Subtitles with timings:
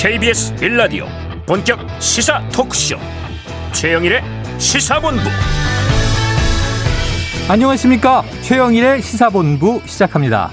[0.00, 1.06] KBS 빌라디오
[1.44, 2.96] 본격 시사 토크쇼
[3.72, 4.22] 최영일의
[4.56, 5.24] 시사본부
[7.48, 10.50] 안녕하십니까 최영일의 시사본부 시작합니다.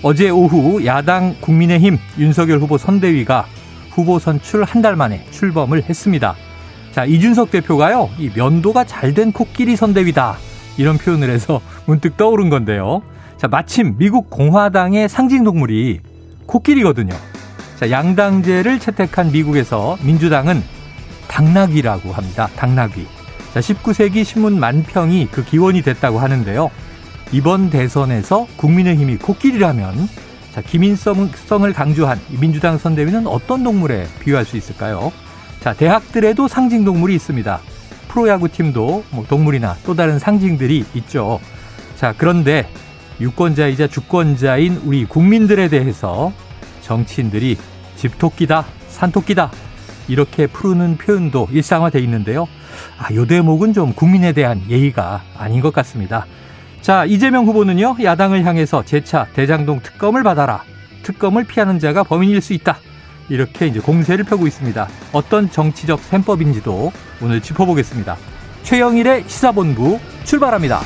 [0.00, 3.46] 어제 오후 야당 국민의힘 윤석열 후보 선대위가
[3.90, 6.36] 후보 선출 한 달 만에 출범을 했습니다.
[6.92, 10.36] 자 이준석 대표가요 이 면도가 잘 된 코끼리 선대위다
[10.78, 13.02] 이런 표현을 해서 문득 떠오른 건데요.
[13.38, 15.98] 자 마침 미국 공화당의 상징 동물이
[16.46, 17.12] 코끼리거든요.
[17.84, 20.62] 자, 양당제를 채택한 미국에서 민주당은
[21.28, 22.48] 당나귀라고 합니다.
[22.56, 23.06] 당나귀.
[23.52, 26.70] 자, 19세기 신문 만평이 그 기원이 됐다고 하는데요.
[27.32, 30.08] 이번 대선에서 국민의힘이 코끼리라면
[30.54, 35.12] 자, 기민성을 강조한 민주당 선대위는 어떤 동물에 비유할 수 있을까요?
[35.60, 37.60] 자, 대학들에도 상징 동물이 있습니다.
[38.08, 41.38] 프로야구팀도 뭐 동물이나 또 다른 상징들이 있죠.
[41.96, 42.66] 자, 그런데
[43.20, 46.32] 유권자이자 주권자인 우리 국민들에 대해서
[46.80, 47.58] 정치인들이
[47.96, 49.50] 집토끼다, 산토끼다
[50.08, 52.46] 이렇게 푸르는 표현도 일상화돼 있는데요.
[52.98, 56.26] 아, 요 대목은 좀 국민에 대한 예의가 아닌 것 같습니다.
[56.82, 60.62] 자, 이재명 후보는요, 야당을 향해서 재차 대장동 특검을 받아라.
[61.02, 62.78] 특검을 피하는 자가 범인일 수 있다.
[63.30, 64.86] 이렇게 이제 공세를 펴고 있습니다.
[65.12, 68.18] 어떤 정치적 셈법인지도 오늘 짚어보겠습니다.
[68.64, 70.80] 최영일의 시사본부 출발합니다.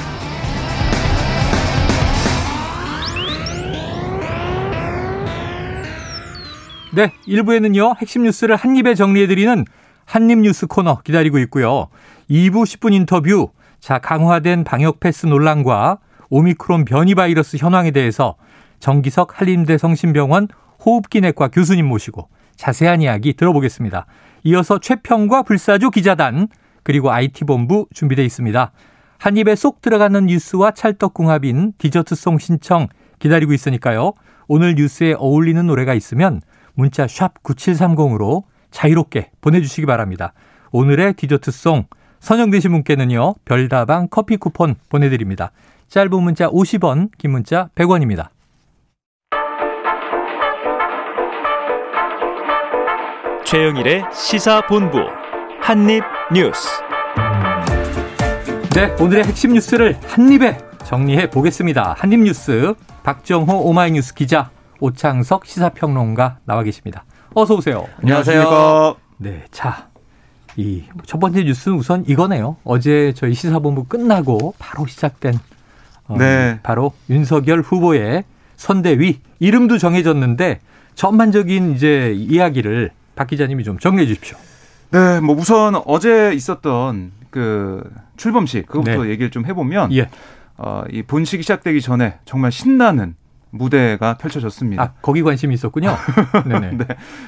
[6.98, 7.96] 네, 1부에는요.
[7.98, 9.64] 핵심 뉴스를 한입에 정리해드리는
[10.04, 11.86] 한입 뉴스 코너 기다리고 있고요.
[12.28, 13.50] 2부 10분 인터뷰.
[13.78, 18.34] 자, 강화된 방역 패스 논란과 오미크론 변이 바이러스 현황에 대해서
[18.80, 20.48] 정기석 한림대 성심병원
[20.84, 24.06] 호흡기내과 교수님 모시고 자세한 이야기 들어보겠습니다.
[24.42, 26.48] 이어서 최평과 불사조 기자단
[26.82, 28.72] 그리고 IT본부 준비되어 있습니다.
[29.18, 32.88] 한 입에 쏙 들어가는 뉴스와 찰떡궁합인 디저트송 신청
[33.20, 34.14] 기다리고 있으니까요.
[34.48, 36.40] 오늘 뉴스에 어울리는 노래가 있으면
[36.78, 40.32] 문자 샵 9730으로 자유롭게 보내주시기 바랍니다.
[40.70, 41.86] 오늘의 디저트송
[42.20, 43.34] 선정되신 분께는요.
[43.44, 45.50] 별다방 커피 쿠폰 보내드립니다.
[45.88, 48.28] 짧은 문자 50원, 긴 문자 100원입니다.
[53.44, 54.98] 최영일의 시사본부
[55.60, 56.80] 한입뉴스
[58.76, 61.94] 네, 오늘의 핵심 뉴스를 한입에 정리해 보겠습니다.
[61.98, 64.50] 한입뉴스 박정호 오마이뉴스 기자
[64.80, 67.04] 오창석 시사평론가 나와 계십니다.
[67.34, 67.86] 어서 오세요.
[68.02, 68.96] 안녕하세요.
[69.18, 69.88] 네, 자.
[70.56, 72.56] 이 첫 번째 뉴스는 우선 이거네요.
[72.64, 75.34] 어제 저희 시사본부 끝나고 바로 시작된
[76.08, 76.58] 어, 네.
[76.64, 78.24] 바로 윤석열 후보의
[78.56, 80.58] 선대위 이름도 정해졌는데
[80.96, 84.36] 전반적인 이제 이야기를 박 기자님이 좀 정리해 주십시오.
[84.90, 89.10] 네, 뭐 우선 어제 있었던 그 출범식 그것부터 네.
[89.10, 90.08] 얘기를 좀 해보면 예.
[90.56, 93.14] 어, 이 본식이 시작되기 전에 정말 신나는
[93.58, 94.82] 무대가 펼쳐졌습니다.
[94.82, 95.94] 아, 거기 관심이 있었군요.
[96.46, 96.78] 네네.
[96.78, 96.84] 네.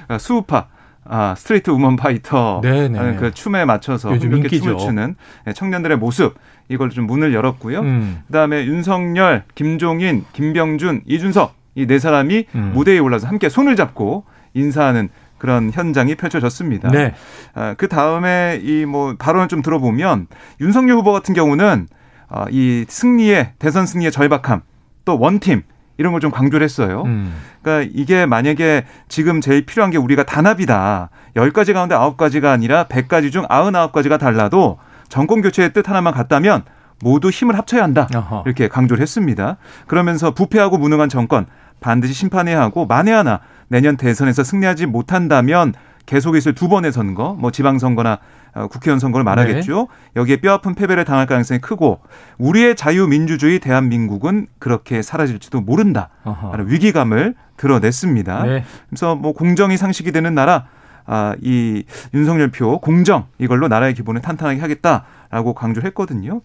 [0.09, 0.69] 아, 수우파.
[1.05, 5.17] 아, 스트레이트 우먼 파이터 하는 그 춤에 맞춰서 이렇게 춤을 추는
[5.49, 6.35] 예, 청년들의 모습
[6.69, 7.81] 이걸 좀 문을 열었고요.
[7.81, 8.21] 음.
[8.27, 12.73] 그다음에 윤석열, 김종인, 김병준, 이준석 이 네 사람이 음.
[12.75, 14.25] 무대에 올라서 함께 손을 잡고
[14.55, 15.09] 인사하는
[15.39, 16.89] 그런 현장이 펼쳐졌습니다.
[16.91, 17.15] 네.
[17.55, 20.27] 아, 그 다음에 이 뭐 발언을 좀 들어보면
[20.61, 21.89] 윤석열 후보 같은 경우는
[22.29, 24.61] 아, 이 승리의 대선 승리의 절박함
[25.05, 25.63] 또 원팀
[26.01, 27.03] 이런 걸 좀 강조를 했어요.
[27.05, 27.35] 음.
[27.63, 31.11] 그러니까 이게 만약에 지금 제일 필요한 게 우리가 단합이다.
[31.37, 34.79] 열가지 가운데 아홉 가지가 아니라 백가지중 아흔아홉 가지가 달라도
[35.09, 36.63] 정권 교체의 뜻 하나만 같다면
[37.03, 38.09] 모두 힘을 합쳐야 한다.
[38.15, 38.45] 어허.
[38.47, 39.59] 이렇게 강조를 했습니다.
[39.87, 41.47] 그러면서 부패하고 무능한 정권
[41.81, 45.75] 반드시 심판해야 하고 만에 하나 내년 대선에서 승리하지 못한다면
[46.07, 48.19] 계속해서 두 번의 선거, 뭐 지방선거나
[48.55, 49.77] 어, 국회의원 선거를 말하겠죠.
[50.15, 50.21] 네.
[50.21, 52.01] 여기에 뼈아픈 패배를 당할 가능성이 크고
[52.39, 56.11] 우리의 자유민주주의 대한민국은 그렇게 사라질지도 모른다.
[56.25, 58.43] 라는 위기감을 드러냈습니다.
[58.45, 58.65] 네.
[58.89, 60.67] 그래서 뭐 공정이 상식이 되는 나라
[61.07, 61.85] 아, 이
[62.15, 66.41] 윤석열 표 공정 이걸로 나라의 기본을 탄탄하게 하겠다라고 강조했거든요.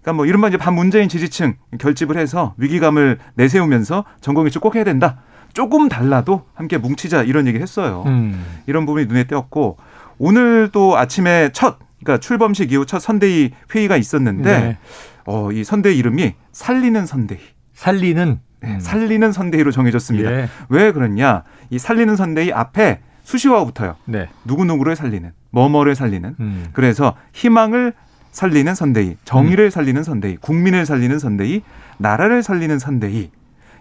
[0.00, 5.18] 그러니까 뭐 이른바 이제 반문재인 지지층 결집을 해서 위기감을 내세우면서 전공일주 꼭 해야 된다.
[5.54, 8.04] 조금 달라도 함께 뭉치자 이런 얘기를 했어요.
[8.06, 8.44] 음.
[8.66, 9.78] 이런 부분이 눈에 띄었고
[10.18, 14.78] 오늘 또 아침에 첫 그러니까 출범식 이후 첫 선대위 회의가 있었는데 네.
[15.24, 17.40] 어, 이 선대 이름이 살리는 선대위.
[17.72, 18.80] 살리는 네, 음.
[18.80, 20.32] 살리는 선대위로 정해졌습니다.
[20.32, 20.48] 예.
[20.68, 21.44] 왜 그러냐?
[21.70, 23.94] 이 살리는 선대위 앞에 수시화 붙어요.
[24.04, 24.28] 네.
[24.46, 26.34] 누구누구를 살리는, 뭐뭐를 살리는.
[26.40, 26.66] 음.
[26.72, 27.92] 그래서 희망을
[28.32, 29.70] 살리는 선대위, 정의를 음.
[29.70, 31.62] 살리는 선대위, 국민을 살리는 선대위,
[31.98, 33.30] 나라를 살리는 선대위.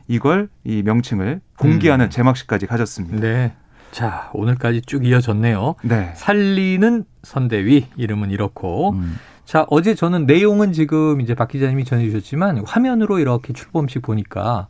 [0.07, 2.09] 이걸 이 명칭을 공개하는 음.
[2.11, 3.19] 제막식까지 가졌습니다.
[3.19, 3.53] 네.
[3.91, 5.75] 자, 오늘까지 쭉 이어졌네요.
[5.83, 6.11] 네.
[6.15, 9.17] 살리는 선대위 이름은 이렇고 음.
[9.45, 14.67] 자, 어제 저는 내용은 지금 이제 박 기자님이 전해 주셨지만 화면으로 이렇게 출범식 보니까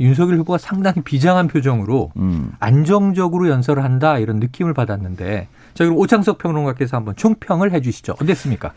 [0.00, 2.52] 윤석열 후보가 상당히 비장한 표정으로 음.
[2.60, 8.14] 안정적으로 연설을 한다 이런 느낌을 받았는데 자 그럼 오창석 평론가께서 한번 총평을 해주시죠.
[8.20, 8.72] 어땠습니까?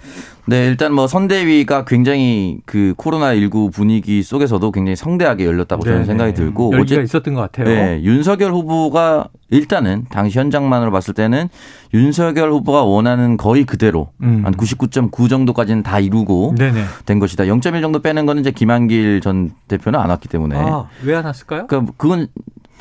[0.48, 5.94] 네 일단 뭐 선대위가 굉장히 그 코로나 19 분위기 속에서도 굉장히 성대하게 열렸다고 네네.
[5.94, 6.08] 저는 네, 네.
[6.08, 7.66] 생각이 들고 어제 있었던 것 같아요.
[7.68, 11.50] 네, 윤석열 후보가 일단은 당시 현장만으로 봤을 때는
[11.94, 14.44] 윤석열 후보가 원하는 거의 그대로 음.
[14.48, 16.84] 한99.9 정도까지는 다 이루고 네네.
[17.06, 17.44] 된 것이다.
[17.44, 21.68] 0.1 정도 빼는 거는 이제 김한길 전 대표는 안 왔기 때문에 아, 왜 안 왔을까요?
[21.68, 22.28] 그러니까 그건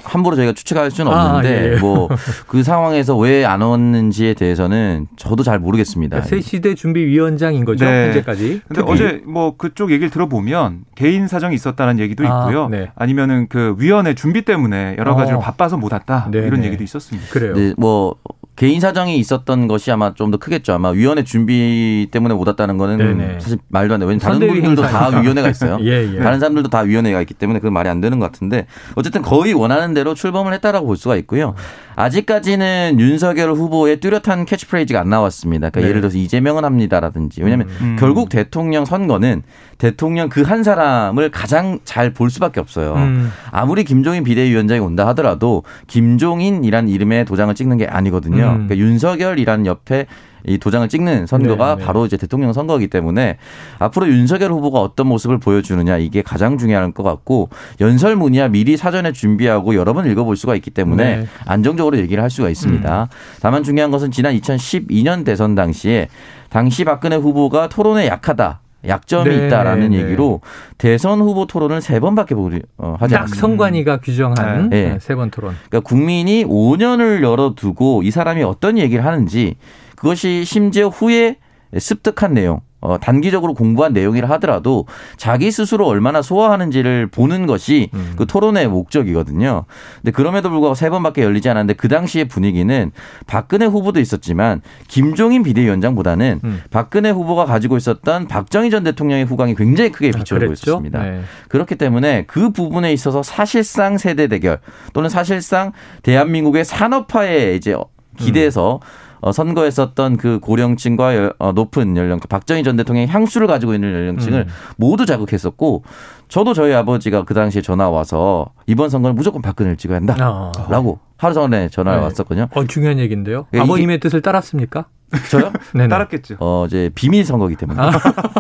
[0.05, 1.76] 함부로 저희가 추측할 수는 아, 없는데 아, 예.
[1.79, 6.17] 뭐그 상황에서 왜 안 왔는지에 대해서는 저도 잘 모르겠습니다.
[6.20, 8.06] 그러니까 새 시대 준비위원장인 거죠 네.
[8.06, 8.61] 현재까지.
[8.69, 12.69] 근데 어제 뭐 그쪽 얘기를 들어보면 개인 사정이 있었다는 얘기도 아, 있고요.
[12.69, 12.91] 네.
[12.97, 15.17] 아니면은 그 위원회 준비 때문에 여러 어.
[15.17, 15.41] 가지로 어.
[15.41, 16.67] 바빠서 못 왔다 네, 이런 네.
[16.67, 17.26] 얘기도 있었습니다.
[17.32, 17.75] 그래요.
[17.79, 18.14] 뭐
[18.60, 20.74] 개인 사정이 있었던 것이 아마 좀 더 크겠죠.
[20.74, 23.40] 아마 위원회 준비 때문에 못 왔다는 거는 네네.
[23.40, 24.04] 사실 말도 안 돼.
[24.06, 25.78] 요 왜냐면 다른 분들도 다 위원회가 있어요.
[25.82, 26.18] 예, 예.
[26.20, 29.92] 다른 사람들도 다 위원회가 있기 때문에 그건 말이 안 되는 것 같은데 어쨌든 거의 원하는
[29.92, 31.56] 대로 출범을 했다라고 볼 수가 있고요.
[31.96, 35.70] 아직까지는 윤석열 후보의 뚜렷한 캐치프레이즈가 안 나왔습니다.
[35.70, 35.88] 그러니까 네.
[35.88, 37.42] 예를 들어서 이재명은 합니다라든지.
[37.42, 37.96] 왜냐하면 음, 음.
[38.00, 39.42] 결국 대통령 선거는
[39.78, 42.94] 대통령 그 한 사람을 가장 잘 볼 수밖에 없어요.
[42.94, 43.31] 음.
[43.52, 48.43] 아무리 김종인 비대위원장이 온다 하더라도 김종인이란 이름의 도장을 찍는 게 아니거든요.
[48.44, 48.66] 음.
[48.66, 50.06] 그러니까 윤석열이라는 옆에
[50.46, 51.87] 이 도장을 찍는 선거가 네, 네.
[51.87, 53.37] 바로 이제 대통령 선거이기 때문에
[53.78, 57.50] 앞으로 윤석열 후보가 어떤 모습을 보여주느냐 이게 가장 중요한것 같고
[57.81, 61.26] 연설문이야 미리 사전에 준비하고 여러 번 읽어볼 수가 있기 때문에 네.
[61.46, 63.02] 안정적으로 얘기를 할 수가 있습니다.
[63.02, 63.06] 음.
[63.40, 66.08] 다만 중요한 것은 지난 2012년 대선 당시에
[66.48, 68.60] 당시 박근혜 후보가 토론에 약하다.
[68.88, 70.02] 약점이 네, 있다라는 네.
[70.02, 70.40] 얘기로
[70.78, 73.38] 대선 후보 토론을 세 번밖에 보지 어, 하지 않습니다.
[73.43, 74.88] 선관위가 규정한 네.
[74.93, 74.98] 네.
[74.98, 75.50] 세번 토론.
[75.69, 79.56] 그러니까 국민이 5년을 열어두고 이 사람이 어떤 얘기를 하는지
[80.00, 81.37] 그것이 심지어 후에
[81.76, 84.87] 습득한 내용, 어, 단기적으로 공부한 내용이라 하더라도
[85.19, 88.14] 자기 스스로 얼마나 소화하는지를 보는 것이 음.
[88.17, 89.67] 그 토론의 목적이거든요.
[89.97, 92.91] 근데 그럼에도 불구하고 세 번밖에 열리지 않았는데 그 당시의 분위기는
[93.26, 96.62] 박근혜 후보도 있었지만 김종인 비대위원장보다는 음.
[96.70, 101.03] 박근혜 후보가 가지고 있었던 박정희 전 대통령의 후광이 굉장히 크게 아, 비춰지고 아, 있었습니다.
[101.03, 101.20] 네.
[101.50, 104.58] 그렇기 때문에 그 부분에 있어서 사실상 세대 대결
[104.94, 105.73] 또는 사실상
[106.03, 107.76] 대한민국의 산업화에 이제
[108.19, 109.09] 기대해서 음.
[109.20, 114.40] 어, 선거에썼던그 고령층과 열, 어, 높은 연령층, 그 박정희 전 대통령의 향수를 가지고 있는 연령층을
[114.49, 114.52] 음.
[114.76, 115.84] 모두 자극했었고,
[116.28, 121.06] 저도 저희 아버지가 그 당시에 전화 와서 이번 선거는 무조건 박근혜를 찍어야 한다라고 아.
[121.17, 122.05] 하루 전에 전화를 네.
[122.05, 122.49] 왔었거든요.
[122.55, 123.46] 어, 중요한 얘기인데요.
[123.55, 124.87] 예, 아버님의 뜻을 따랐습니까?
[125.28, 125.52] 저요?
[125.75, 126.37] 네 따랐겠죠.
[126.38, 127.81] 어, 이제 비밀 선거기 때문에.
[127.82, 127.90] 아,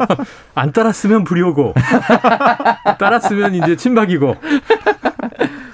[0.54, 1.74] 안 따랐으면 불효고.
[3.00, 4.36] 따랐으면 이제 친박이고.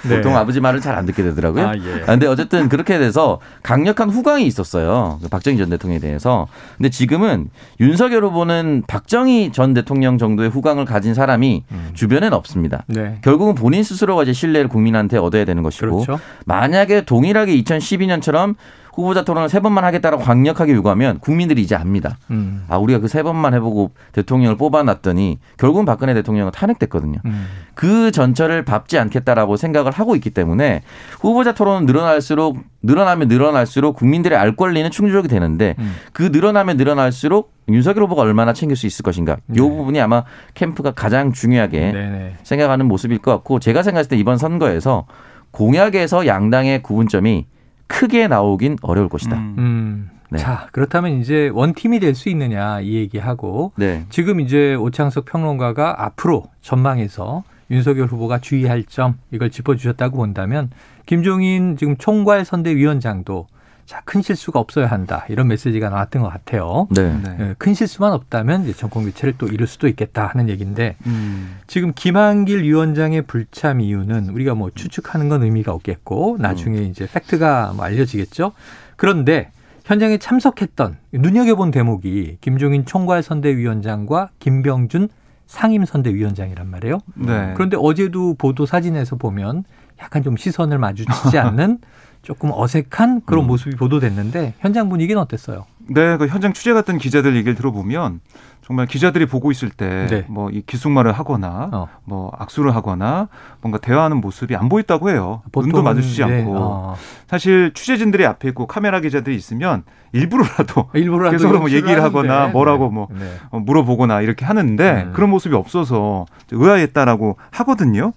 [0.08, 0.17] 네.
[0.17, 1.67] 보통 아버지 말을 잘 안 듣게 되더라고요.
[1.67, 2.03] 아, 예.
[2.05, 5.19] 아, 근데 어쨌든 그렇게 돼서 강력한 후광이 있었어요.
[5.23, 6.47] 그 박정희 전 대통령에 대해서.
[6.79, 7.50] 근데 지금은
[7.81, 11.91] 윤석열 후보는 박정희 전 대통령 정도의 후광을 가진 사람이 음.
[11.93, 12.85] 주변엔 없습니다.
[12.87, 13.19] 네.
[13.23, 16.19] 결국은 본인 스스로가 이제 신뢰를 국민한테 얻어야 되는 것이고 그렇죠.
[16.47, 18.55] 만약에 동일하게 2012년처럼
[18.96, 22.16] 후보자 토론을 세 번만 하겠다라고 강력하게 요구하면 국민들이 이제 압니다.
[22.31, 22.64] 음.
[22.69, 27.19] 아 우리가 그 세 번만 해보고 대통령을 뽑아놨더니 결국은 박근혜 대통령은 탄핵됐거든요.
[27.25, 27.46] 음.
[27.75, 30.82] 그 전철을 밟지 않겠다라고 생각을 하고 있기 때문에
[31.20, 35.94] 후보자 토론은 늘어날수록 늘어나면 늘어날수록 국민들의 알 권리는 충족이 되는데 음.
[36.12, 39.37] 그 늘어나면 늘어날수록 윤석열 후보가 얼마나 챙길 수 있을 것인가.
[39.46, 39.54] 네.
[39.56, 42.10] 이 부분이 아마 캠프가 가장 중요하게 네네.
[42.10, 42.34] 네.
[42.43, 45.06] 생각하는 모습일 것 같고 제가 생각했을 때 이번 선거에서
[45.53, 47.46] 공약에서 양당의 구분점이
[47.86, 49.36] 크게 나오긴 어려울 것이다.
[49.36, 49.55] 음.
[49.58, 50.10] 음.
[50.31, 50.38] 네.
[50.38, 54.06] 자, 그렇다면 이제 원팀이 될 수 있느냐 이 얘기하고 네.
[54.08, 60.70] 지금 이제 오창석 평론가가 앞으로 전망해서 윤석열 후보가 주의할 점 이걸 짚어주셨다고 본다면
[61.05, 63.46] 김종인 지금 총괄 선대위원장도
[63.86, 65.24] 자, 큰 실수가 없어야 한다.
[65.28, 66.88] 이런 메시지가 나왔던 것 같아요.
[66.90, 67.16] 네.
[67.22, 67.36] 네.
[67.38, 71.58] 예, 큰 실수만 없다면 전권 교체를 또 이룰 수도 있겠다 하는 얘기인데 음.
[71.69, 76.82] 지금 김한길 위원장의 불참 이유는 우리가 뭐 추측하는 건 의미가 없겠고 나중에 음.
[76.90, 78.52] 이제 팩트가 뭐 알려지겠죠.
[78.96, 79.52] 그런데
[79.84, 85.08] 현장에 참석했던 눈여겨본 대목이 김종인 총괄선대위원장과 김병준
[85.46, 86.98] 상임선대위원장이란 말이에요.
[87.15, 87.53] 네.
[87.55, 89.65] 그런데 어제도 보도 사진에서 보면
[90.00, 91.79] 약간 좀 시선을 마주치지 않는
[92.22, 93.46] 조금 어색한 그런 음.
[93.46, 95.67] 모습이 보도됐는데 현장 분위기는 어땠어요?
[95.88, 98.20] 네, 그 현장 취재 갔던 기자들 얘기를 들어보면
[98.67, 100.25] 정말 기자들이 보고 있을 때 뭐이 네.
[100.29, 101.87] 뭐 기숙말을 하거나 어.
[102.05, 103.29] 뭐 악수를 하거나
[103.61, 105.43] 뭔가 대화하는 모습이 안 보였다고 해요.
[105.53, 106.41] 보통, 눈도 마주치지 네.
[106.41, 106.96] 않고 어.
[107.29, 112.53] 사실 취재진들이 앞에 있고 카메라 기자들이 있으면 일부러라도, 일부러라도 계속 뭐 얘기를 하거나 네.
[112.53, 113.35] 뭐라고 뭐 네.
[113.51, 115.13] 어, 물어보거나 이렇게 하는데 음.
[115.13, 118.13] 그런 모습이 없어서 의아했다라고 하거든요.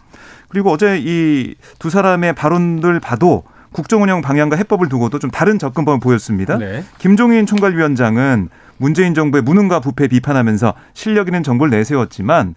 [0.48, 6.57] 그리고 어제 이 두 사람의 발언들 봐도 국정운영 방향과 해법을 두고도 좀 다른 접근법을 보였습니다.
[6.57, 6.83] 네.
[6.97, 12.55] 김종인 총괄위원장은 문재인 정부의 무능과 부패 비판하면서 실력 있는 정부를 내세웠지만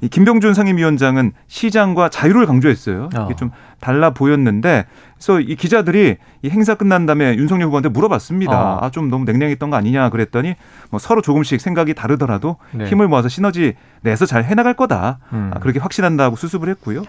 [0.00, 3.08] 이 김병준 상임위원장은 시장과 자유를 강조했어요.
[3.10, 3.36] 이게 어.
[3.36, 8.74] 좀 달라 보였는데 그래서 이 기자들이 이 행사 끝난 다음에 윤석열 후보한테 물어봤습니다.
[8.76, 8.78] 어.
[8.82, 10.56] 아, 좀 너무 냉랭했던 거 아니냐 그랬더니
[10.90, 12.84] 뭐 서로 조금씩 생각이 다르더라도 네.
[12.86, 15.18] 힘을 모아서 시너지 내서 잘 해나갈 거다.
[15.32, 15.50] 음.
[15.54, 17.02] 아, 그렇게 확신한다고 수습을 했고요.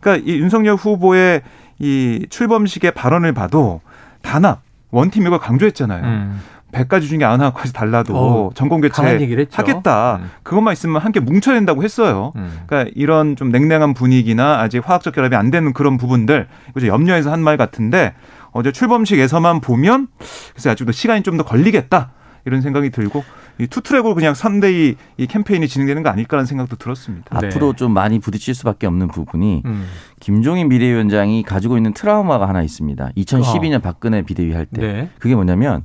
[0.00, 1.42] 그러니까 이 윤석열 후보의
[1.78, 3.80] 이 출범식의 발언을 봐도
[4.22, 6.04] 단합 원팀이고 강조했잖아요.
[6.04, 6.40] 음.
[6.72, 9.00] 100가지 중에 아나까지 달라도 어, 전공 교체
[9.52, 10.16] 하겠다.
[10.16, 10.30] 음.
[10.42, 12.32] 그것만 있으면 함께 뭉쳐야 된다고 했어요.
[12.36, 12.60] 음.
[12.66, 17.40] 그러니까 이런 좀 냉랭한 분위기나 아직 화학적 결합이 안 되는 그런 부분들 이제 염려해서 한
[17.46, 18.14] 말 같은데
[18.50, 20.08] 어제 출범식에서만 보면
[20.52, 22.10] 그래서 아직도 시간이 좀 더 걸리겠다
[22.44, 23.22] 이런 생각이 들고
[23.58, 27.38] 이 투트랙으로 그냥 선대위 이 캠페인이 진행되는 거 아닐까라는 생각도 들었습니다.
[27.40, 27.46] 네.
[27.46, 29.84] 앞으로 좀 많이 부딪힐 수밖에 없는 부분이 음.
[30.20, 33.10] 김종인 비대위원장이 가지고 있는 트라우마가 하나 있습니다.
[33.16, 33.76] 2012년 어.
[33.76, 33.78] 아.
[33.78, 34.80] 박근혜 비대위 할 때.
[34.80, 35.10] 네.
[35.18, 35.84] 그게 뭐냐면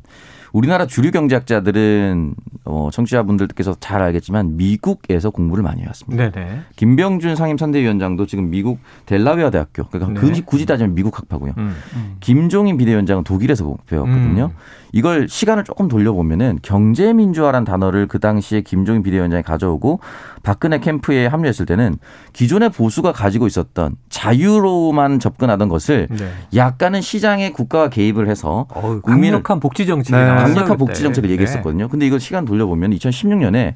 [0.51, 2.33] 우리나라 주류 경제학자들은
[2.65, 6.29] 어, 청취자분들께서 잘 알겠지만 미국에서 공부를 많이 해왔습니다.
[6.31, 6.45] 네네.
[6.45, 6.59] 네.
[6.75, 10.19] 김병준 상임선대위원장도 지금 미국 델라웨어 대학교 그러니까 네.
[10.19, 11.53] 굳이, 굳이 따지면 미국 학파고요.
[11.57, 12.15] 음, 음.
[12.19, 14.47] 김종인 비대위원장은 독일에서 배웠거든요.
[14.53, 14.57] 음.
[14.93, 19.99] 이걸 시간을 조금 돌려보면은 경제민주화란 단어를 그 당시에 김종인 비대위원장이 가져오고
[20.43, 21.97] 박근혜 캠프에 합류했을 때는
[22.33, 26.29] 기존의 보수가 가지고 있었던 자유로만 접근하던 것을 네.
[26.55, 30.25] 약간은 시장에 국가가 개입을 해서 어우, 강력한 복지 정책이 네.
[30.25, 31.33] 강력한 복지 정책을 네.
[31.33, 31.87] 얘기했었거든요.
[31.87, 33.75] 근데 이걸 시간 돌려보면 2016년에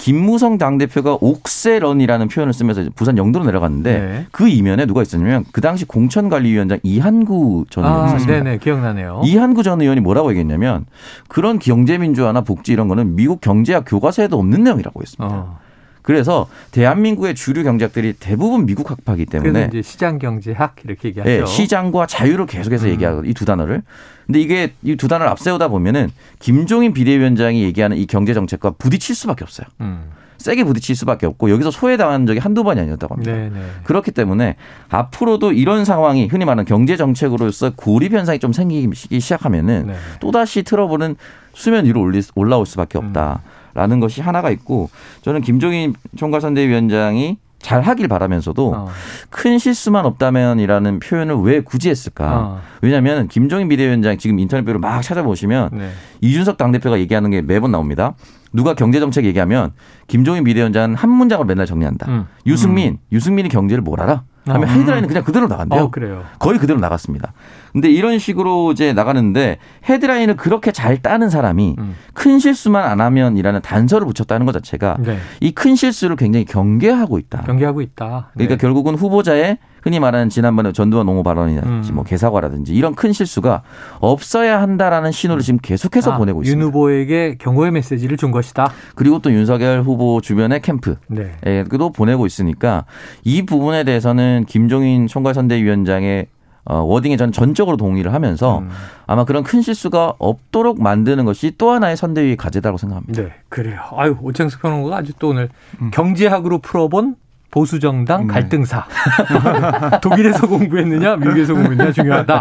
[0.00, 4.26] 김무성 당대표가 옥세런이라는 표현을 쓰면서 부산 영도로 내려갔는데 네.
[4.32, 9.20] 그 이면에 누가 있었냐면 그 당시 공천관리위원장 이한구 전 의원이 아, 있었습 네네 기억나네요.
[9.24, 10.86] 이한구 전 의원이 뭐라고 얘기했냐면
[11.28, 15.36] 그런 경제민주화나 복지 이런 거는 미국 경제학 교과서에도 없는 내용이라고 했습니다.
[15.36, 15.58] 어.
[16.02, 21.30] 그래서 대한민국의 주류 경제학들이 대부분 미국 학파이기 때문에 이제 시장 경제학 이렇게 얘기하죠.
[21.30, 22.90] 네, 시장과 자유를 계속해서 음.
[22.92, 23.82] 얘기하고 이 두 단어를.
[24.26, 29.44] 근데 이게 이 두 단어를 앞세우다 보면은 김종인 비대위원장이 얘기하는 이 경제 정책과 부딪힐 수밖에
[29.44, 29.66] 없어요.
[29.80, 30.00] 음.
[30.38, 33.30] 세게 부딪힐 수밖에 없고 여기서 소외당한 적이 한두 번이 아니었다고 합니다.
[33.32, 33.50] 네네.
[33.50, 33.60] 네.
[33.84, 34.56] 그렇기 때문에
[34.88, 39.94] 앞으로도 이런 상황이 흔히 말하는 경제 정책으로서 고립 현상이 좀 생기기 시작하면은 네.
[40.20, 41.16] 또다시 트러블은
[41.54, 42.02] 수면 위로
[42.34, 43.42] 올라올 수밖에 없다.
[43.44, 43.59] 음.
[43.74, 44.90] 라는 것이 하나가 있고
[45.22, 48.88] 저는 김종인 총괄선대위원장이 잘 하길 바라면서도 어.
[49.28, 52.34] 큰 실수만 없다면이라는 표현을 왜 굳이 했을까?
[52.38, 52.60] 어.
[52.80, 55.90] 왜냐하면 김종인 비대위원장 지금 인터넷뷰를막 찾아보시면 네.
[56.22, 58.14] 이준석 당대표가 얘기하는 게 매번 나옵니다.
[58.54, 59.72] 누가 경제정책 얘기하면
[60.06, 62.10] 김종인 비대위원장한문장을 맨날 정리한다.
[62.10, 62.26] 음.
[62.46, 62.98] 유승민, 음.
[63.12, 64.24] 유승민이 경제를 뭘 알아?
[64.44, 64.68] 그다음에 어.
[64.68, 64.72] 아.
[64.72, 65.82] 헤드라인은 그냥 그대로 나간대요.
[65.84, 66.24] 어, 그래요.
[66.38, 67.32] 거의 그대로 나갔습니다.
[67.72, 71.94] 근데 이런 식으로 이제 나가는데 헤드라인을 그렇게 잘 따는 사람이 음.
[72.14, 75.18] 큰 실수만 안 하면이라는 단서를 붙였다는 것 자체가 네.
[75.40, 77.42] 이큰 실수를 굉장히 경계하고 있다.
[77.42, 77.94] 경계하고 있다.
[78.00, 78.44] 그러니까 네.
[78.46, 81.94] 그러니까 결국은 후보자의 흔히 말하는 지난번에 전두환 옹호 발언이라든지 음.
[81.94, 83.62] 뭐 개사과라든지 이런 큰 실수가
[84.00, 86.60] 없어야 한다라는 신호를 지금 계속해서 아, 보내고 있습니다.
[86.62, 88.70] 윤 후보에게 경고의 메시지를 준 것이다.
[88.94, 91.64] 그리고 또 윤석열 후보 주변의 캠프에도 네.
[91.94, 92.84] 보내고 있으니까
[93.24, 96.26] 이 부분에 대해서는 김종인 총괄선대위원장의
[96.66, 98.68] 어, 워딩에 전 전적으로 동의를 하면서 음.
[99.06, 103.22] 아마 그런 큰 실수가 없도록 만드는 것이 또 하나의 선대위 의 과제다라고 생각합니다.
[103.22, 103.80] 네, 그래요.
[103.96, 105.48] 아유, 오창석 평론가가 아주 또 오늘
[105.80, 105.90] 음.
[105.90, 107.16] 경제학으로 풀어본
[107.50, 108.26] 보수 정당 음.
[108.28, 108.86] 갈등사.
[109.28, 109.98] 네.
[110.00, 112.40] 독일에서 공부했느냐, 미국에서 공부했느냐 중요하다.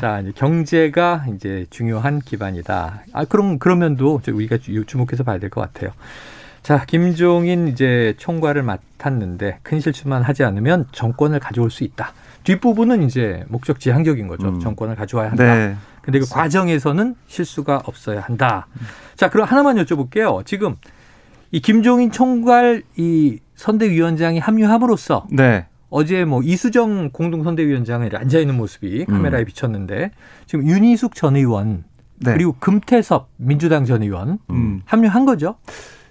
[0.00, 3.02] 자, 이제 경제가 이제 중요한 기반이다.
[3.12, 4.56] 아, 그럼 그러면도 우리가
[4.86, 5.90] 주목해서 봐야 될 것 같아요.
[6.62, 12.12] 자, 김종인 이제 총괄을 맡았는데 큰 실수만 하지 않으면 정권을 가져올 수 있다.
[12.44, 14.48] 뒷부분은 이제 목적 지향적인 거죠.
[14.48, 14.60] 음.
[14.60, 15.44] 정권을 가져와야 한다.
[15.54, 15.76] 네.
[16.02, 18.66] 근데 그 과정에서는 실수가 없어야 한다.
[19.16, 20.44] 자, 그럼 하나만 여쭤볼게요.
[20.46, 20.76] 지금
[21.52, 25.66] 이 김종인 총괄 이 선대위원장이 합류함으로써 네.
[25.88, 29.44] 어제 뭐 이수정 공동선대위원장이 앉아 있는 모습이 카메라에 음.
[29.44, 30.12] 비쳤는데
[30.46, 31.84] 지금 윤희숙 전 의원
[32.18, 32.32] 네.
[32.34, 34.82] 그리고 금태섭 민주당 전 의원 음.
[34.84, 35.56] 합류한 거죠.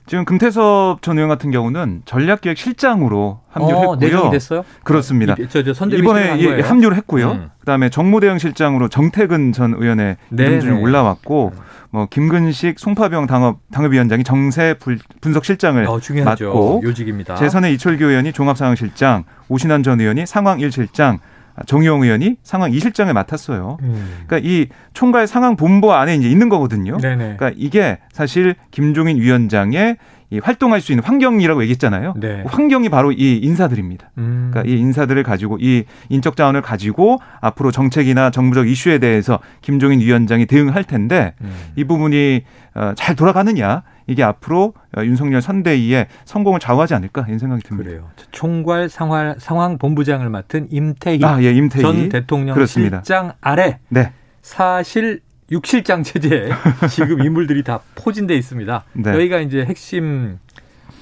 [0.10, 3.90] 지금 금태섭 전 의원 같은 경우는 전략기획 실장으로 합류했고요.
[3.90, 4.66] 어, 내정이 됐어요?
[4.84, 5.36] 그렇습니다.
[5.38, 7.30] 이, 저, 저 이번에 예, 합류를 했고요.
[7.32, 7.50] 음.
[7.60, 11.62] 그다음에 정무대응 실장으로 정태근 전 의원의 네, 이름 중에 올라왔고 네.
[11.92, 14.74] 뭐 김근식 송파병 당업 당협위원장이 정세
[15.22, 17.36] 분석 실장을 어, 중 맡고 요직입니다.
[17.36, 21.20] 재선의 이철규 의원이 종합상황실장, 오신환 전 의원이 상황 1실장,
[21.60, 23.78] 아, 정의용 의원이 상황 이실장을 맡았어요.
[23.82, 24.20] 음.
[24.26, 26.98] 그러니까 이 총괄 상황 본부 안에 이제 있는 거거든요.
[26.98, 27.36] 네네.
[27.38, 29.98] 그러니까 이게 사실 김종인 위원장의
[30.32, 32.14] 이 활동할 수 있는 환경이라고 얘기했잖아요.
[32.18, 32.44] 네.
[32.46, 34.12] 그 환경이 바로 이 인사들입니다.
[34.20, 34.50] 음.
[34.52, 40.46] 그러니까 이 인사들을 가지고 이 인적 자원을 가지고 앞으로 정책이나 정부적 이슈에 대해서 김종인 위원장이
[40.46, 41.52] 대응할 텐데 음.
[41.76, 42.44] 이 부분이
[42.76, 47.88] 어, 잘 돌아가느냐 이게 앞으로 윤석열 선대위의 성공을 좌우하지 않을까 이런 생각이 듭니다.
[47.90, 48.10] 그래요.
[48.32, 51.82] 총괄 상황, 상황 본부장을 맡은 임태희, 아, 예, 임태희.
[51.84, 52.98] 전 대통령 그렇습니다.
[52.98, 54.12] 실장 아래 네.
[54.42, 56.50] 사실 육실장 체제에
[56.90, 58.84] 지금 인물들이 다 포진돼 있습니다.
[58.94, 59.12] 네.
[59.14, 60.40] 여기가 이제 핵심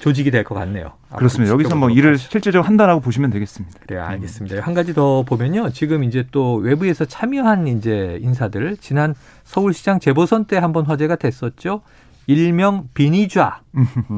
[0.00, 0.92] 조직이 될 것 같네요.
[1.16, 1.52] 그렇습니다.
[1.54, 3.78] 여기서 뭐 일을 실제적으로 한다라고 보시면 되겠습니다.
[3.86, 4.04] 그래 음.
[4.04, 4.56] 알겠습니다.
[4.56, 4.60] 음.
[4.62, 5.70] 한 가지 더 보면요.
[5.70, 11.80] 지금 이제 또 외부에서 참여한 이제 인사들 지난 서울시장 재보선 때 한번 화제가 됐었죠.
[12.28, 13.60] 일명 비니좌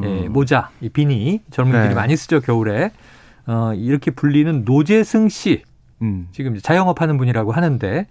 [0.04, 1.94] 예, 모자 이 비니 젊은이들이 네.
[1.94, 2.90] 많이 쓰죠 겨울에
[3.46, 5.62] 어, 이렇게 불리는 노재승 씨
[6.02, 6.26] 음.
[6.32, 8.06] 지금 자영업하는 분이라고 하는데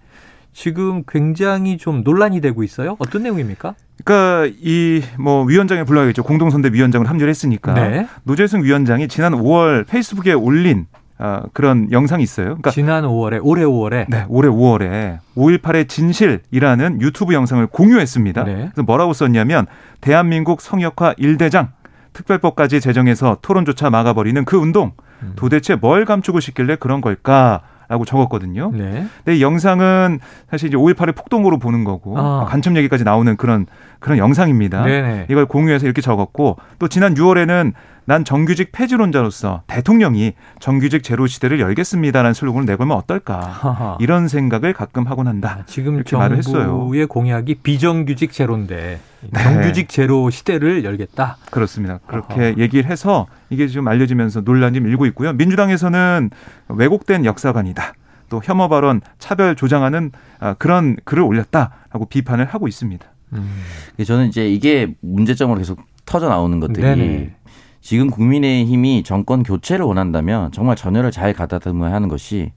[0.54, 2.96] 지금 굉장히 좀 논란이 되고 있어요.
[2.98, 3.74] 어떤 내용입니까?
[4.02, 6.22] 그러니까 이 뭐 위원장에 불러야겠죠.
[6.24, 8.08] 공동선대 위원장을 합류했으니까 네.
[8.24, 10.86] 노재승 위원장이 지난 5월 페이스북에 올린
[11.20, 12.46] 어, 그런 영상이 있어요.
[12.46, 18.44] 그러니까 지난 5월에 올해 5월에 네, 올해 5월에 5.18의 진실이라는 유튜브 영상을 공유했습니다.
[18.44, 18.54] 네.
[18.72, 19.66] 그래서 뭐라고 썼냐면
[20.00, 21.68] 대한민국 성역화 1대장
[22.14, 25.34] 특별법까지 제정해서 토론조차 막아버리는 그 운동 음.
[25.36, 27.60] 도대체 뭘 감추고 싶길래 그런 걸까?
[27.90, 28.70] 라고 적었거든요.
[28.72, 29.04] 네.
[29.24, 32.44] 근데 이 영상은 사실 이제 5.18의 폭동으로 보는 거고 아.
[32.46, 33.66] 간첩 얘기까지 나오는 그런
[33.98, 34.84] 그런 영상입니다.
[34.84, 35.26] 네네.
[35.28, 37.72] 이걸 공유해서 이렇게 적었고 또 지난 6월에는
[38.04, 45.26] 난 정규직 폐지론자로서 대통령이 정규직 제로 시대를 열겠습니다라는 슬로건을 내걸면 어떨까 이런 생각을 가끔 하곤
[45.26, 45.56] 한다.
[45.58, 46.90] 아, 지금 이렇게 말을 했어요.
[47.08, 49.42] 공약이 비정규직 제로인데 네.
[49.42, 51.36] 정규직 제로 시대를 열겠다.
[51.50, 51.98] 그렇습니다.
[52.06, 52.54] 그렇게 아하.
[52.58, 55.32] 얘기를 해서 이게 지금 알려지면서 논란이 일고 있고요.
[55.34, 56.30] 민주당에서는
[56.68, 57.94] 왜곡된 역사관이다.
[58.30, 63.04] 또 혐오 발언, 차별 조장하는 아, 그런 글을 올렸다라고 비판을 하고 있습니다.
[63.32, 63.62] 음.
[64.06, 67.34] 저는 이제 이게 문제점으로 계속 터져 나오는 것들이 네네.
[67.80, 72.52] 지금 국민의힘이 정권 교체를 원한다면 정말 전열을 잘 가다듬어야 하는 것이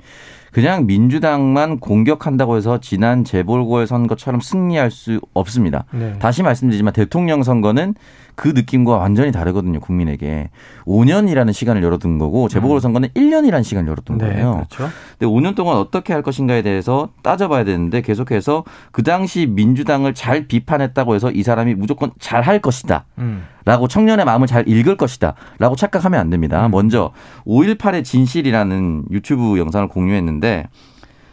[0.52, 5.86] 그냥 민주당만 공격한다고 해서 지난 재보궐 선거처럼 승리할 수 없습니다.
[5.92, 6.20] 네.
[6.20, 7.96] 다시 말씀드리지만 대통령 선거는
[8.36, 10.50] 그 느낌과 완전히 다르거든요, 국민에게.
[10.86, 13.20] 5년이라는 시간을 열어둔 거고 재보궐선거는 음.
[13.20, 14.66] 1년이라는 시간을 열어둔 네, 거예요.
[14.72, 14.92] 그렇죠.
[15.18, 21.16] 근데 5년 동안 어떻게 할 것인가에 대해서 따져봐야 되는데 계속해서 그 당시 민주당을 잘 비판했다고
[21.16, 23.06] 해서 이 사람이 무조건 잘 할 것이다.
[23.20, 23.46] 음.
[23.64, 25.34] 라고 청년의 마음을 잘 읽을 것이다.
[25.60, 26.66] 라고 착각하면 안 됩니다.
[26.66, 26.72] 음.
[26.72, 27.12] 먼저
[27.46, 30.68] 5.18의 진실이라는 유튜브 영상을 공유했는데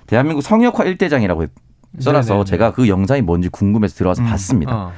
[0.06, 1.46] 대한민국 성역화 일대장이라고
[1.98, 2.44] 써놔서 네네네.
[2.44, 2.50] 네.
[2.50, 4.28] 제가 그 영상이 뭔지 궁금해서 들어와서 음.
[4.28, 4.72] 봤습니다.
[4.72, 4.92] 어.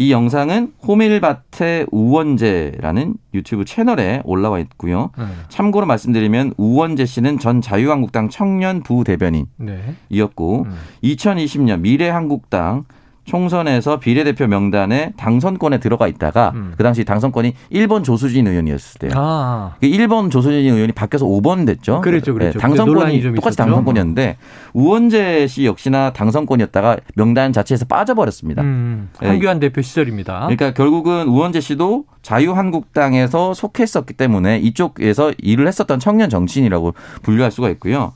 [0.00, 5.10] 이 영상은 호밀밭의 우원재라는 유튜브 채널에 올라와 있고요.
[5.18, 5.24] 네.
[5.48, 9.92] 참고로 말씀드리면 우원재 씨는 전 자유한국당 청년 부대변인이었고 네.
[10.20, 10.76] 음.
[11.02, 12.84] 2020년 미래한국당
[13.28, 16.72] 총선에서 비례대표 명단에 당선권에 들어가 있다가 음.
[16.76, 19.10] 그 당시 당선권이 1번 조수진 의원이었을 때요.
[19.14, 19.74] 아.
[19.82, 22.00] 1번 그 조수진 의원이 바뀌어서 5번 됐죠.
[22.00, 22.54] 그렇죠, 그렇죠.
[22.54, 23.56] 네, 당선권이 똑같이 있었죠.
[23.56, 24.36] 당선권이었는데
[24.74, 28.62] 우원재 씨 역시나 당선권이었다가 명단 자체에서 빠져버렸습니다.
[28.62, 28.78] 음.
[28.88, 29.08] 음.
[29.20, 29.28] 네.
[29.28, 30.40] 한교안 대표 시절입니다.
[30.40, 38.12] 그러니까 결국은 우원재 씨도 자유한국당에서 속했었기 때문에 이쪽에서 일을 했었던 청년 정치인이라고 분류할 수가 있고요.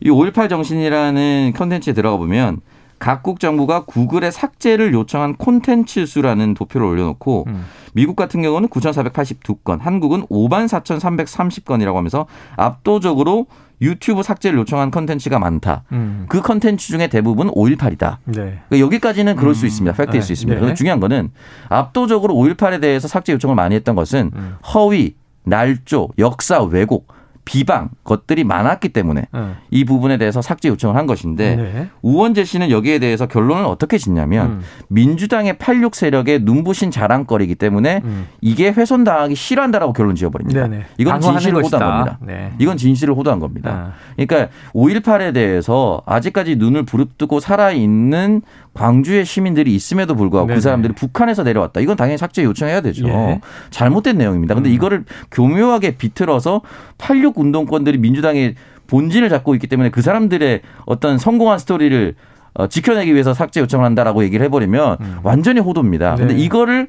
[0.00, 2.60] 이 5.18 정신이라는 컨텐츠에 들어가 보면
[2.98, 7.64] 각국 정부가 구글의 삭제를 요청한 콘텐츠 수라는 도표를 올려놓고 음.
[7.92, 12.26] 미국 같은 경우는 9,482건, 한국은 5 4,330건이라고 하면서
[12.56, 13.46] 압도적으로
[13.80, 15.82] 유튜브 삭제를 요청한 컨텐츠가 많다.
[15.92, 16.26] 음.
[16.28, 18.18] 그 컨텐츠 중에 대부분 5.18이다.
[18.26, 18.32] 네.
[18.68, 19.54] 그러니까 여기까지는 그럴 음.
[19.54, 19.96] 수 있습니다.
[19.96, 20.26] 팩트일 네.
[20.26, 20.54] 수 있습니다.
[20.54, 20.76] 그런데 네.
[20.76, 21.30] 중요한 거는
[21.68, 24.30] 압도적으로 5.18에 대해서 삭제 요청을 많이 했던 것은
[24.74, 27.08] 허위, 날조, 역사 왜곡
[27.44, 29.40] 비방 것들이 많았기 때문에 네.
[29.70, 31.88] 이 부분에 대해서 삭제 요청을 한 것인데 네.
[32.02, 34.60] 우원재 씨는 여기에 대해서 결론을 어떻게 짓냐면 음.
[34.88, 38.26] 민주당의 86 세력의 눈부신 자랑거리이기 때문에 음.
[38.40, 40.62] 이게 훼손당하기 싫어한다라고 결론 지어버립니다.
[40.68, 40.76] 네네.
[40.76, 40.84] 네.
[40.98, 41.76] 이건 진실을 것이다.
[41.76, 42.18] 호도한 겁니다.
[42.22, 42.52] 네.
[42.58, 43.70] 이건 진실을 호도한 겁니다.
[43.70, 43.92] 아.
[44.16, 50.54] 그러니까 5.18에 대해서 아직까지 눈을 부릅뜨고 살아있는 광주의 시민들이 있음에도 불구하고 네네.
[50.56, 51.80] 그 네, 사람들이 북한에서 내려왔다.
[51.80, 53.06] 이건 당연히 삭제 요청해야 되죠.
[53.06, 53.40] 예.
[53.70, 54.54] 잘못된 내용입니다.
[54.54, 54.74] 근데 음.
[54.74, 56.60] 이거를 교묘하게 비틀어서
[56.98, 58.54] 86 한국 운동권들이 민주당의
[58.86, 62.14] 본질을 잡고 있기 때문에 그 사람들의 어떤 성공한 스토리를
[62.54, 65.16] 어, 지켜내기 위해서 삭제 요청을 한다라고 얘기를 해버리면 음.
[65.24, 66.14] 완전히 호도입니다.
[66.14, 66.26] 네.
[66.26, 66.88] 근데 이거를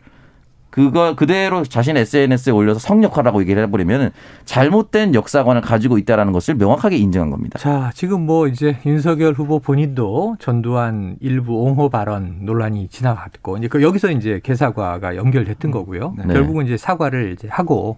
[0.70, 4.12] 그거 그대로 자신 SNS에 올려서 성역화라고 얘기를 해버리면
[4.44, 7.58] 잘못된 역사관을 가지고 있다라는 것을 명확하게 인정한 겁니다.
[7.58, 13.82] 자, 지금 뭐 이제 윤석열 후보 본인도 전두환 일부 옹호 발언 논란이 지나갔고 이제 그
[13.82, 15.72] 여기서 이제 개사과가 연결됐던 음.
[15.72, 16.14] 거고요.
[16.28, 16.34] 네.
[16.34, 17.98] 결국은 이제 사과를 이제 하고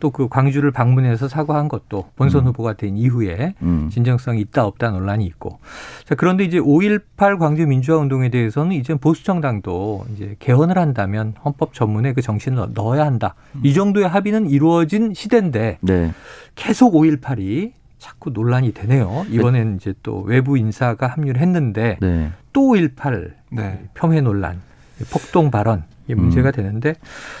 [0.00, 2.46] 또그 광주를 방문해서 사과한 것도 본선 음.
[2.48, 3.88] 후보가 된 이후에 음.
[3.90, 5.58] 진정성이 있다 없다 논란이 있고.
[6.04, 11.72] 자, 그런데 이제 5.18 광주 민주화 운동에 대해서는 이제 보수 정당도 이제 개헌을 한다면 헌법
[11.72, 13.34] 전문에 그 정신을 넣어야 한다.
[13.54, 13.60] 음.
[13.64, 16.12] 이 정도의 합의는 이루어진 시대인데 네.
[16.54, 19.24] 계속 5.18이 자꾸 논란이 되네요.
[19.30, 22.30] 이번엔 이제 또 외부 인사가 합류를 했는데 네.
[22.52, 23.84] 또5.18 네.
[23.94, 24.60] 폄훼 논란,
[25.10, 26.52] 폭동 발언 이 문제가 음.
[26.52, 26.94] 되는데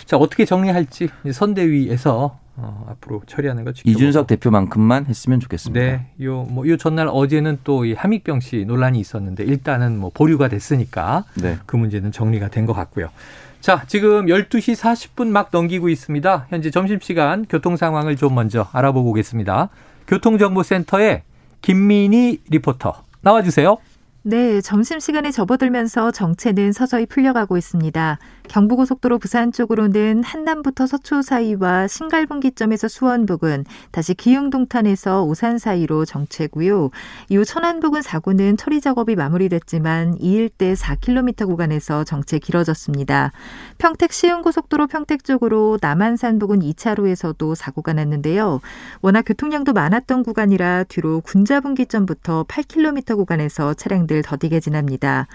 [0.06, 3.90] 자 어떻게 정리할지 선대위에서 어, 앞으로 처리하는 걸 지켜보고.
[3.90, 5.78] 이준석 대표만큼만 했으면 좋겠습니다.
[5.84, 10.48] 네, 요뭐요 뭐, 요 전날 어제는 또 이 함익병 씨 논란이 있었는데 일단은 뭐 보류가
[10.48, 11.58] 됐으니까 네.
[11.66, 13.10] 그 문제는 정리가 된 것 같고요.
[13.60, 16.46] 자, 지금 12시 40분 막 넘기고 있습니다.
[16.48, 19.68] 현재 점심시간 교통 상황을 좀 먼저 알아보고 오겠습니다.
[20.08, 21.22] 교통정보센터에
[21.62, 23.76] 김민희 리포터 나와주세요.
[24.28, 28.18] 네, 점심시간에 접어들면서 정체는 서서히 풀려가고 있습니다.
[28.48, 36.90] 경부고속도로 부산 쪽으로는 한남부터 서초 사이와 신갈분기점에서 수원 부근, 다시 기흥동탄에서 오산 사이로 정체고요.
[37.28, 43.30] 이후 천안 부근 사고는 처리 작업이 마무리됐지만 2 일대 4km 구간에서 정체 길어졌습니다.
[43.78, 48.60] 평택 시흥고속도로 평택 쪽으로 남한산 부근 2차로에서도 사고가 났는데요.
[49.02, 55.26] 워낙 교통량도 많았던 구간이라 뒤로 군자분기점부터 8km 구간에서 차량들 사고 더디게 지납니다.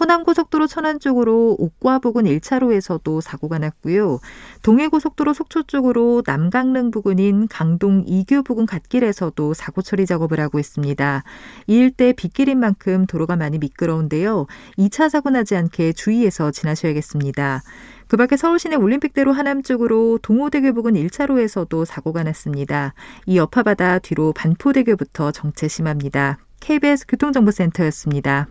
[0.00, 4.18] 호남고속도로 천안 쪽으로 옥과 부근 1차로에서도 사고가 났고요.
[4.62, 11.22] 동해고속도로 속초 쪽으로 남강릉 부근인 강동 2교 부근 갓길에서도 사고 처리 작업을 하고 있습니다.
[11.66, 14.46] 이 일대 빗길인 만큼 도로가 많이 미끄러운데요.
[14.78, 17.62] 2차 사고 나지 않게 주의해서 지나셔야겠습니다.
[18.08, 22.94] 그 밖에 서울시내 올림픽대로 하남 쪽으로 동호대교 부근 1차로에서도 사고가 났습니다.
[23.26, 26.38] 이 여파바다 뒤로 반포대교부터 정체 심합니다.
[26.68, 28.48] KBS 교통정보센터였습니다.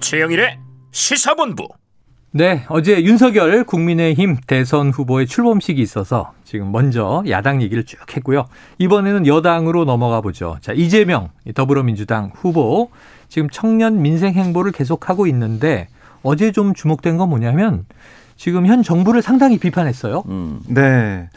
[0.00, 0.58] 최영일의
[0.92, 1.68] 시사본부.
[2.30, 8.46] 네, 어제 윤석열 국민의힘 대선 후보의 출범식이 있어서 지금 먼저 야당 얘기를 쭉 했고요.
[8.78, 10.56] 이번에는 여당으로 넘어가 보죠.
[10.62, 12.88] 자, 이재명 더불어민주당 후보
[13.28, 15.88] 지금 청년 민생 행보를 계속하고 있는데
[16.22, 17.84] 어제 좀 주목된 건 뭐냐면
[18.40, 20.22] 지금 현 정부를 상당히 비판했어요.
[20.28, 20.60] 음.
[20.66, 21.28] 네.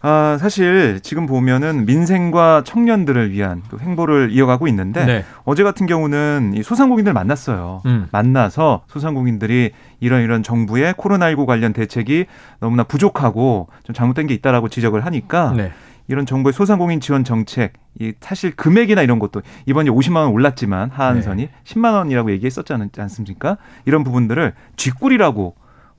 [0.00, 5.24] 아, 사실 지금 보면은 민생과 청년들을 위한 그 행보를 이어가고 있는데 네.
[5.42, 7.82] 어제 같은 경우는 이 소상공인들 만났어요.
[7.86, 8.06] 음.
[8.12, 12.26] 만나서 소상공인들이 이런 이런 정부의 코로나19 관련 대책이
[12.60, 15.72] 너무나 부족하고 좀 잘못된 게 있다라고 지적을 하니까 네.
[16.06, 21.42] 이런 정부의 소상공인 지원 정책 이 사실 금액이나 이런 것도 이번에 50만 원 올랐지만 하한선이
[21.42, 21.50] 네.
[21.64, 23.56] 10만 원이라고 얘기했었지 않, 않습니까?
[23.84, 25.56] 이런 부분들을 쥐꿀이라고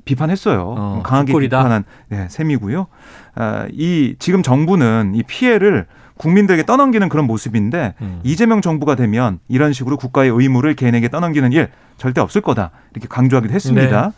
[0.07, 0.61] 비판했어요.
[0.75, 1.57] 어, 음, 강하게 뒷골이다.
[1.59, 2.87] 비판한 네, 셈이고요.
[3.35, 5.85] 아, 이 지금 정부는 이 피해를
[6.17, 8.21] 국민들에게 떠넘기는 그런 모습인데 음.
[8.23, 13.53] 이재명 정부가 되면 이런 식으로 국가의 의무를 개인에게 떠넘기는 일 절대 없을 거다 이렇게 강조하기도
[13.53, 14.03] 했습니다.
[14.07, 14.11] 네.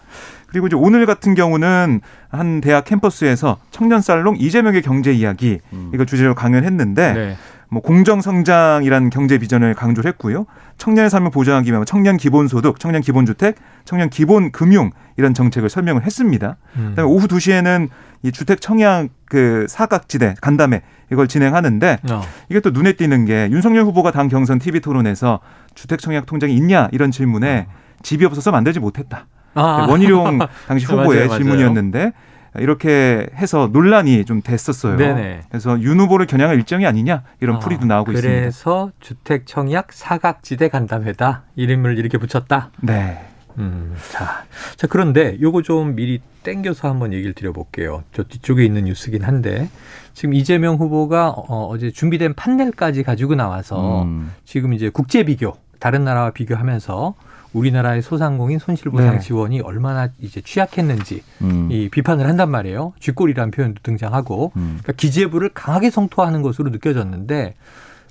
[0.48, 2.00] 그리고 이제 오늘 같은 경우는
[2.30, 5.92] 한 대학 캠퍼스에서 청년 살롱 이재명의 경제 이야기 음.
[5.94, 7.36] 이걸 주제로 강연했는데 네.
[7.72, 10.46] 뭐 공정 성장이라는 경제 비전을 강조를 했고요.
[10.78, 13.56] 청년의 삶을 보장하기 위한 뭐 청년 기본 소득, 청년 기본 주택,
[13.86, 16.58] 청년 기본 금융 이런 정책을 설명을 했습니다.
[16.78, 16.88] 음.
[16.90, 17.90] 그다음에 오후 2시에는
[18.24, 22.22] 이 주택 청약 그 사각지대 간담회 이걸 진행하는데 어.
[22.50, 25.40] 이게 또 눈에 띄는 게 윤석열 후보가 당 경선 TV 토론에서
[25.76, 27.74] 주택 청약 통장이 있냐 이런 질문에 어.
[28.02, 29.28] 집이 없어서 만들지 못했다.
[29.54, 29.86] 아.
[29.88, 31.38] 원희룡 당시 네, 후보의 맞 맞아요.
[31.44, 32.14] 질문이었는데
[32.58, 34.98] 이렇게 해서 논란이 좀 됐었어요.
[34.98, 35.42] 네네.
[35.50, 38.40] 그래서 윤 후보를 겨냥한 일정이 아니냐 이런 어, 풀이도 나오고 그래서 있습니다.
[38.42, 42.72] 그래서 주택 청약 사각지대 간담회다 이름을 이렇게 붙였다.
[42.82, 43.26] 네.
[43.58, 44.46] 음, 자,
[44.78, 48.04] 자 그런데 요거 좀 미리 땡겨서 한번 얘기를 드려볼게요.
[48.14, 49.70] 저 뒤쪽에 있는 뉴스긴 한데
[50.14, 54.32] 지금 이재명 후보가 어, 어제 준비된 판넬까지 가지고 나와서 음.
[54.46, 57.16] 지금 이제 국제 비교 다른 나라와 비교하면서
[57.54, 59.20] 우리나라의 소상공인 손실보상 네.
[59.20, 61.70] 지원이 얼마나 이제 취약했는지 음.
[61.72, 62.94] 이 비판을 한단 말이에요.
[63.00, 64.78] 쥐꼬리라는 표현도 등장하고 음.
[64.82, 67.56] 그러니까 기재부를 강하게 성토하는 것으로 느껴졌는데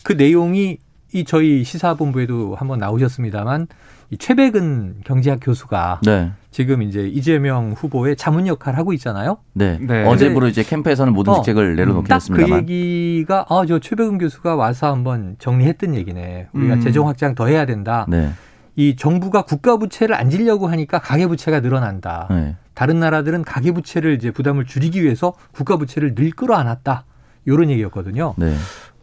[0.05, 0.79] 그 내용이
[1.15, 3.67] 이 저희 시사본부에도 한번 나오셨습니다만
[4.11, 6.33] 이 최백은 경제학 교수가 네.
[6.51, 9.39] 지금 이제 이재명 후보의 자문 역할을 하고 있잖아요.
[9.55, 9.79] 네.
[9.81, 10.05] 네.
[10.05, 12.51] 어제부로 이제 캠프에서는 모든 어, 직책을 내려놓게 됐습니다만.
[12.51, 16.49] 그 딱그 얘기가 아저 최백은 교수가 와서 한번 정리했던 얘기네.
[16.53, 16.81] 우리가 음.
[16.83, 18.05] 재정 확장 더 해야 된다.
[18.09, 18.31] 네.
[18.79, 22.29] 이 정부가 국가 부채를 안 지려고 하니까 가계 부채가 늘어난다.
[22.31, 22.55] 네.
[22.75, 27.05] 다른 나라들은 가계 부채를 이제 부담을 줄이기 위해서 국가 부채를 늘 끌어안았다.
[27.45, 28.35] 이런 얘기였거든요.
[28.37, 28.55] 네.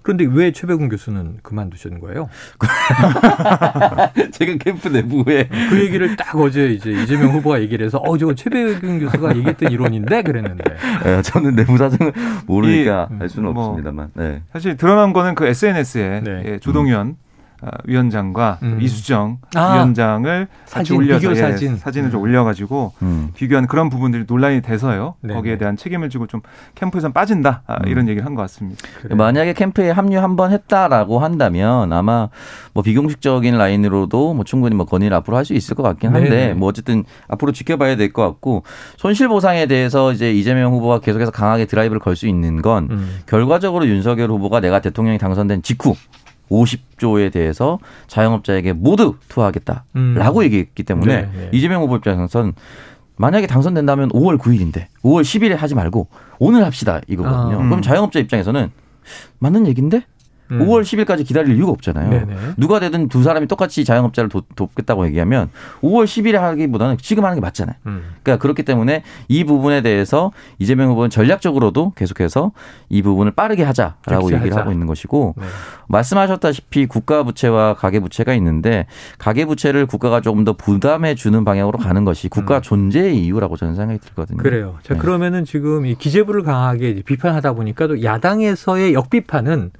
[0.01, 2.29] 그런데 왜 최백운 교수는 그만두신 거예요?
[4.31, 8.99] 제가 캠프 내부에 그 얘기를 딱 어제 이제 이재명 후보가 얘기를 해서 어 저거 최백운
[8.99, 10.63] 교수가 얘기했던 이론인데 그랬는데.
[11.03, 12.13] 네, 저는 내부 사정을
[12.45, 14.11] 모르니까 이, 알 수는 뭐, 없습니다만.
[14.13, 14.41] 네.
[14.53, 16.43] 사실 드러난 거는 그 SNS에 네.
[16.45, 17.15] 예, 조동현 음.
[17.65, 18.77] 어, 위원장과 음.
[18.81, 21.77] 이수정 아, 위원장을 같이 사진, 올려서 예, 사진.
[21.77, 22.23] 사진을 좀 음.
[22.23, 23.29] 올려가지고 음.
[23.35, 25.15] 비교한 그런 부분들이 논란이 돼서요.
[25.21, 25.33] 네네.
[25.33, 26.41] 거기에 대한 책임을 지고 좀
[26.75, 27.87] 캠프에선 빠진다 아, 음.
[27.87, 28.81] 이런 얘기를 한 것 같습니다.
[29.05, 32.27] 그래 만약에 캠프에 합류 한 번 했다라고 한다면 아마
[32.73, 36.53] 뭐 비공식적인 라인으로도 뭐 충분히 뭐 건의를 앞으로 할 수 있을 것 같긴 한데 네네.
[36.55, 38.63] 뭐 어쨌든 앞으로 지켜봐야 될 것 같고
[38.97, 43.19] 손실 보상에 대해서 이제 이재명 후보가 계속해서 강하게 드라이브를 걸 수 있는 건 음.
[43.25, 45.95] 결과적으로 윤석열 후보가 내가 대통령이 당선된 직후
[46.49, 50.43] 50조에 대해서 자영업자에게 모두 투하하겠다라고 음.
[50.43, 51.49] 얘기했기 때문에 네, 네.
[51.51, 52.53] 이재명 후보 입장에서는
[53.17, 57.57] 만약에 당선된다면 5월 9일인데 5월 10일에 하지 말고 오늘 합시다 이거거든요.
[57.59, 57.69] 아, 음.
[57.69, 58.71] 그럼 자영업자 입장에서는
[59.39, 60.01] 맞는 얘기인데
[60.51, 60.59] 음.
[60.65, 62.09] 5월 10일까지 기다릴 이유가 없잖아요.
[62.09, 62.35] 네네.
[62.57, 65.49] 누가 되든 두 사람이 똑같이 자영업자를 돕, 겠다고 얘기하면
[65.81, 67.75] 5월 10일에 하기보다는 지금 하는 게 맞잖아요.
[67.87, 68.03] 음.
[68.23, 72.51] 그러니까 그렇기 때문에 이 부분에 대해서 이재명 후보는 전략적으로도 계속해서
[72.89, 74.61] 이 부분을 빠르게 하자라고 얘기를 하자.
[74.61, 75.45] 하고 있는 것이고 네.
[75.87, 78.85] 말씀하셨다시피 국가 부채와 가계 부채가 있는데
[79.17, 82.61] 가계 부채를 국가가 조금 더 부담해 주는 방향으로 가는 것이 국가 음.
[82.61, 84.37] 존재의 이유라고 저는 생각이 들거든요.
[84.37, 84.75] 그래요.
[84.83, 84.99] 자 네.
[84.99, 89.71] 그러면은 지금 이 기재부를 강하게 비판하다 보니까 또 야당에서의 역비판은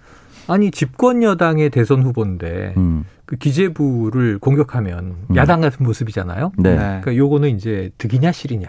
[0.48, 3.04] 아니 집권 여당의 대선 후보인데 음.
[3.26, 5.36] 그 기재부를 공격하면 음.
[5.36, 6.52] 야당 같은 모습이잖아요.
[6.58, 6.72] 네.
[6.72, 6.78] 네.
[6.78, 8.68] 그러니까 요거는 이제 득이냐 실이냐.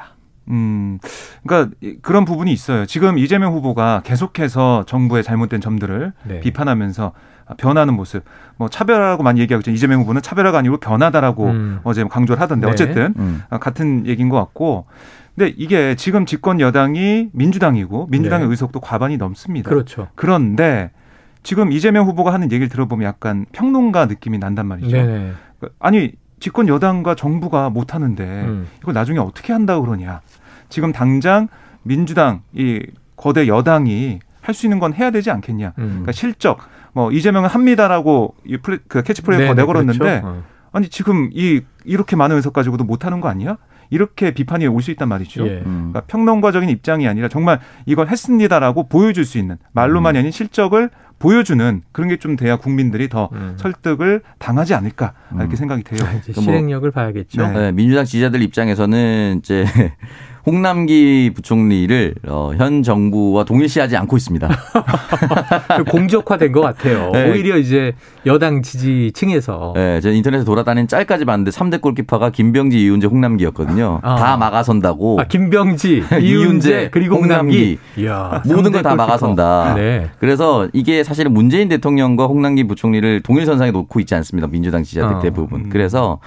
[0.48, 1.00] 음,
[1.44, 2.86] 그러니까 그런 부분이 있어요.
[2.86, 6.38] 지금 이재명 후보가 계속해서 정부의 잘못된 점들을 네.
[6.40, 7.12] 비판하면서
[7.58, 8.22] 변하는 모습,
[8.56, 9.72] 뭐 차별화라고 많이 얘기하고 있죠.
[9.72, 11.80] 이재명 후보는 차별화가 아니고 변하다라고 음.
[11.82, 12.72] 어제 뭐 강조를 하던데 네.
[12.72, 13.42] 어쨌든 음.
[13.50, 14.86] 아, 같은 얘기인 것 같고.
[15.34, 18.50] 근데 이게 지금 집권 여당이 민주당이고 민주당의 네.
[18.52, 19.68] 의석도 과반이 넘습니다.
[19.68, 20.08] 그렇죠.
[20.14, 20.90] 그런데
[21.46, 24.90] 지금 이재명 후보가 하는 얘기를 들어보면 약간 평론가 느낌이 난단 말이죠.
[24.96, 25.32] 네네.
[25.60, 28.66] 그러니까 아니 집권 여당과 정부가 못 하는데 음.
[28.82, 30.22] 이걸 나중에 어떻게 한다 고 그러냐.
[30.70, 31.46] 지금 당장
[31.86, 35.72] 민주당 이 거대 여당이 할 수 있는 건 해야 되지 않겠냐.
[35.78, 35.86] 음.
[35.90, 36.58] 그러니까 실적
[36.92, 40.26] 뭐 이재명은 합니다라고 이 플레, 그캐치프레이즈 내걸었는데 그렇죠.
[40.26, 40.42] 어.
[40.72, 43.56] 아니 지금 이 이렇게 많은 의석 가지고도 못 하는 거 아니야?
[43.90, 45.46] 이렇게 비판이 올 수 있단 말이죠.
[45.46, 45.50] 예.
[45.64, 45.90] 음.
[45.92, 50.20] 그러니까 평론가적인 입장이 아니라 정말 이걸 했습니다라고 보여줄 수 있는 말로만이 음.
[50.20, 53.52] 아닌 실적을 보여주는 그런 게 좀 돼야 국민들이 더 음.
[53.58, 55.56] 설득을 당하지 않을까 이렇게 음.
[55.56, 56.00] 생각이 돼요.
[56.08, 57.42] 아, 뭐 실행력을 뭐, 봐야겠죠.
[57.46, 57.52] 네.
[57.52, 57.72] 네.
[57.72, 59.64] 민주당 지지자들 입장에서는 이제
[60.46, 64.48] 홍남기 부총리를 어, 현 정부와 동일시하지 않고 있습니다.
[65.90, 67.10] 공적화된 것 같아요.
[67.12, 67.28] 네.
[67.30, 67.94] 오히려 이제
[68.26, 69.72] 여당 지지층에서.
[69.74, 73.98] 네, 제 인터넷에 돌아다닌 짤까지 봤는데 3대 골키퍼가 김병지, 이윤재, 홍남기였거든요.
[74.04, 74.14] 아.
[74.14, 75.20] 다 막아선다고.
[75.20, 77.78] 아, 김병지, 이윤재, 그리고 홍남기.
[77.96, 79.74] 이야, 모든 걸 다 막아선다.
[79.74, 80.10] 네.
[80.20, 84.46] 그래서 이게 사실은 문재인 대통령과 홍남기 부총리를 동일선상에 놓고 있지 않습니다.
[84.46, 85.18] 민주당 지지자들 어.
[85.20, 85.62] 대부분.
[85.64, 85.68] 음.
[85.70, 86.20] 그래서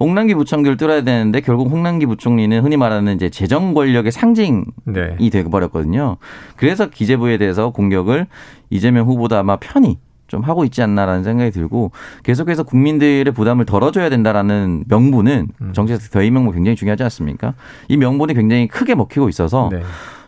[0.00, 5.16] 홍남기 부총리를 뚫어야 되는데 결국 홍남기 부총리는 흔히 말하는 이제 재정 대형 권력의 상징이 네.
[5.46, 6.16] 어버렸거든요
[6.56, 8.26] 그래서 기재부에 대해서 공격을
[8.70, 11.90] 이재명 후보도 아마 편히 좀 하고 있지 않나라는 생각이 들고
[12.22, 15.72] 계속해서 국민들의 부담을 덜어줘야 된다라는 명분은 음.
[15.72, 17.54] 정치에서 더의 명분 굉장히 중요하지 않습니까?
[17.88, 19.80] 이 명분이 굉장히 크게 먹히고 있어서 네.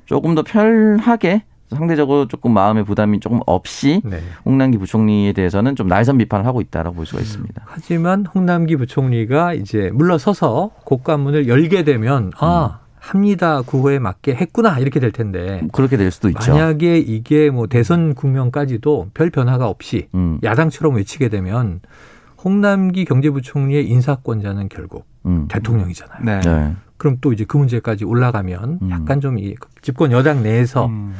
[0.04, 4.18] 조금 더 편하게 상대적으로 조금 마음의 부담이 조금 없이 네.
[4.44, 7.62] 홍남기 부총리에 대해서는 좀 날선 비판을 하고 있다라고 볼 수가 있습니다.
[7.64, 12.81] 하지만 홍남기 부총리가 이제 물러서서 국감문을 열게 되면 아 음.
[13.02, 16.52] 합니다 구호에 맞게 했구나 이렇게 될 텐데 그렇게 될 수도 있죠.
[16.52, 20.38] 만약에 이게 뭐 대선 국면까지도 별 변화가 없이 음.
[20.44, 21.80] 야당처럼 외치게 되면
[22.44, 25.48] 홍남기 경제부총리의 인사권자는 결국 음.
[25.50, 26.20] 대통령이잖아요.
[26.24, 26.40] 네.
[26.42, 26.76] 네.
[26.96, 28.90] 그럼 또 이제 그 문제까지 올라가면 음.
[28.92, 31.12] 약간 좀이 집권 여당 내에서 음.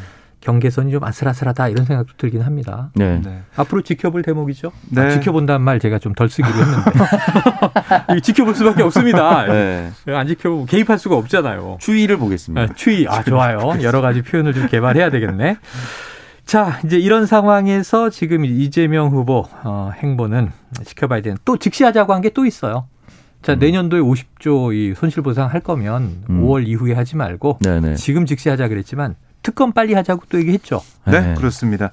[0.42, 2.90] 경계선이 좀 아슬아슬하다 이런 생각도 들긴 합니다.
[2.94, 3.14] 네.
[3.14, 3.22] 네.
[3.24, 3.42] 네.
[3.56, 4.68] 앞으로 지켜볼 대목이죠.
[4.68, 5.00] 아, 네.
[5.02, 9.46] 아, 지켜본다는 말 제가 좀 덜 쓰기로 했는데 지켜볼 수밖에 없습니다.
[9.46, 9.90] 네.
[10.04, 11.78] 네, 안 지켜보고 개입할 수가 없잖아요.
[11.80, 12.74] 추위를 보겠습니다.
[12.74, 13.60] 추위아 좋아요.
[13.82, 15.56] 여러 가지 표현을 좀 개발해야 되겠네.
[16.44, 22.28] 자, 이제 이런 상황에서 지금 이재명 후보 어, 행보는 지켜봐야 되는 또 즉시하자고 한 게
[22.34, 22.86] 또 있어요.
[23.42, 23.58] 자, 음.
[23.60, 26.42] 내년도에 50조 이 손실 보상 할 거면 음.
[26.46, 27.94] 5월 이후에 하지 말고 네네.
[27.94, 30.80] 지금 즉시하자 그랬지만 특검 빨리 하자고 또 얘기했죠.
[31.06, 31.34] 네, 네.
[31.34, 31.90] 그렇습니다.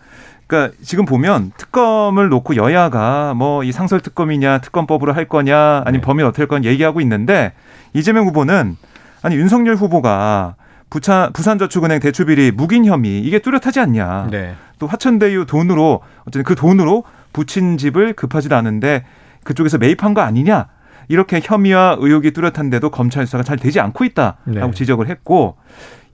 [0.48, 6.02] 그러니까 지금 보면 특검을 놓고 여야가 뭐 이 상설 특검이냐 특검법으로 할 거냐 아니면 네.
[6.02, 7.54] 범위 어떨건 얘기하고 있는데
[7.94, 8.78] 이재명 후보는
[9.22, 10.56] 아니 윤석열 후보가
[10.90, 14.28] 부산 부산저축은행 대출비리 묵인 혐의 이게 뚜렷하지 않냐.
[14.32, 14.56] 네.
[14.80, 19.04] 또 화천대유 돈으로 어쨌든 그 돈으로 부친 집을 급하지도 않은데
[19.44, 20.68] 그쪽에서 매입한 거 아니냐.
[21.12, 24.72] 이렇게 혐의와 의혹이 뚜렷한데도 검찰 수사가 잘 되지 않고 있다라고 네.
[24.74, 25.58] 지적을 했고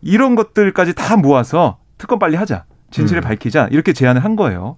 [0.01, 2.65] 이런 것들까지 다 모아서 특검 빨리 하자.
[2.91, 3.27] 진실을 음.
[3.27, 3.67] 밝히자.
[3.71, 4.77] 이렇게 제안을 한 거예요.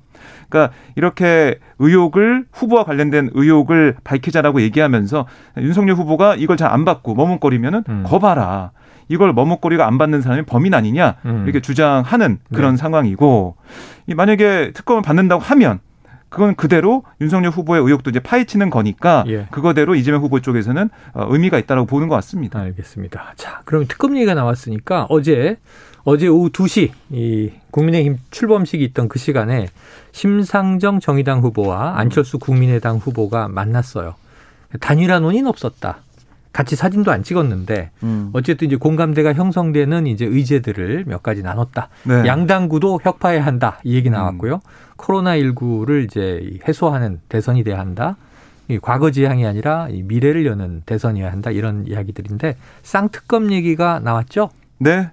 [0.49, 5.25] 그러니까 이렇게 의혹을 후보와 관련된 의혹을 밝히자라고 얘기하면서
[5.57, 8.03] 윤석열 후보가 이걸 잘 안 받고 머뭇거리면은 음.
[8.05, 8.71] 거 봐라.
[9.09, 11.43] 이걸 머뭇거리가 안 받는 사람이 범인 아니냐 음.
[11.45, 12.77] 이렇게 주장하는 그런 네.
[12.77, 13.55] 상황이고
[14.13, 15.79] 만약에 특검을 받는다고 하면
[16.29, 19.47] 그건 그대로 윤석열 후보의 의혹도 이제 파헤치는 거니까 예.
[19.49, 22.59] 그거대로 이재명 후보 쪽에서는 어, 의미가 있다라고 보는 것 같습니다.
[22.59, 23.33] 알겠습니다.
[23.37, 25.57] 자, 그럼 특검 얘기가 나왔으니까 어제
[26.03, 29.67] 어제 오후 2시 이 국민의힘 출범식이 있던 그 시간에
[30.11, 34.15] 심상정 정의당 후보와 안철수 국민의당 후보가 만났어요.
[34.81, 35.99] 단일화 논의는 없었다.
[36.53, 38.29] 같이 사진도 안 찍었는데 음.
[38.33, 41.89] 어쨌든 이제 공감대가 형성되는 이제 의제들을 몇 가지 나눴다.
[42.03, 42.23] 네.
[42.25, 44.55] 양당구도 혁파해야 한다 이 얘기 나왔고요.
[44.55, 44.86] 음.
[44.97, 48.17] 코로나19를 이제 해소하는 대선이 돼야 한다.
[48.67, 51.51] 이 과거 지향이 아니라 이 미래를 여는 대선이어야 한다.
[51.51, 54.49] 이런 이야기들인데 쌍특검 얘기가 나왔죠?
[54.79, 55.09] 네.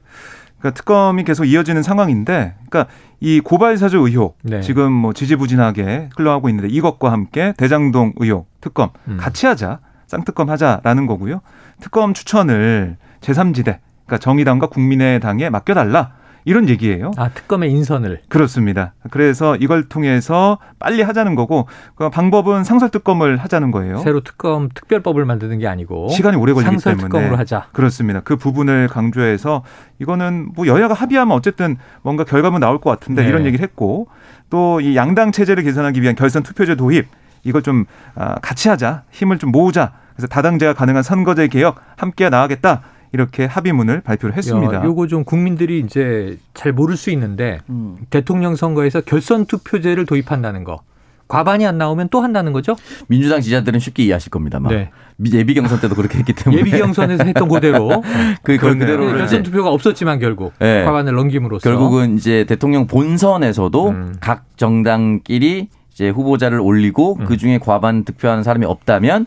[0.59, 4.61] 그러니까 특검이 계속 이어지는 상황인데, 그러니까 이 고발 사주 의혹 네.
[4.63, 9.17] 지금 뭐 지지부진하게 흘러가고 있는데 이것과 함께 대장동 의혹 특검 음.
[9.21, 11.41] 같이 하자 쌍특검 하자라는 거고요.
[11.81, 16.13] 특검 추천을 제3지대 그러니까 정의당과 국민의당에 맡겨달라.
[16.47, 17.11] 이런 얘기예요.
[17.17, 18.93] 아 특검의 인선을 그렇습니다.
[19.11, 23.99] 그래서 이걸 통해서 빨리 하자는 거고 그 방법은 상설 특검을 하자는 거예요.
[23.99, 27.67] 새로 특검 특별법을 만드는 게 아니고 시간이 오래 걸리기 상설 때문에 특검으로 하자.
[27.73, 28.21] 그렇습니다.
[28.21, 29.63] 그 부분을 강조해서
[30.01, 33.29] 이거는 뭐 여야가 합의하면 어쨌든 뭔가 결과물 나올 것 같은데 네.
[33.29, 34.09] 이런 얘기를 했고
[34.51, 37.07] 또 이 양당 체제를 개선하기 위한 결선 투표제 도입
[37.43, 42.83] 이걸 좀 아, 같이 하자 힘을 좀 모으자 그래서 다당제가 가능한 선거제 개혁 함께 나가겠다
[43.15, 44.85] 이렇게 합의문을 발표를 했습니다.
[44.85, 47.97] 요거 좀 국민들이 이제 잘 모를 수 있는데 음.
[48.11, 50.81] 대통령 선거에서 결선 투표제를 도입한다는 거.
[51.29, 52.77] 과반이 안 나오면 또 한다는 거죠?
[53.09, 54.91] 민주당 지자들은 쉽게 이해하실 겁니다만 네.
[55.33, 58.03] 예비 경선 때도 그렇게 했기 때문에 예비 경선에서 했던 그대로
[58.43, 60.85] 그 그대로 결선 투표가 없었지만 결국 네.
[60.85, 64.15] 과반을 넘김으로써 결국은 이제 대통령 본선에서도 음.
[64.21, 67.25] 각 정당끼리 이제 후보자를 올리고 음.
[67.25, 69.25] 그 중에 과반 득표하는 사람이 없다면